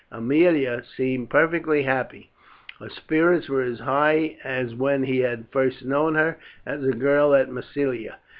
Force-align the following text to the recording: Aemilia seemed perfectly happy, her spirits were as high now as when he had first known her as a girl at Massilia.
Aemilia 0.11 0.83
seemed 0.97 1.29
perfectly 1.29 1.83
happy, 1.83 2.31
her 2.79 2.89
spirits 2.89 3.47
were 3.47 3.61
as 3.61 3.77
high 3.81 4.35
now 4.43 4.49
as 4.49 4.73
when 4.73 5.03
he 5.03 5.19
had 5.19 5.47
first 5.51 5.85
known 5.85 6.15
her 6.15 6.39
as 6.65 6.83
a 6.83 6.91
girl 6.93 7.35
at 7.35 7.51
Massilia. 7.51 8.15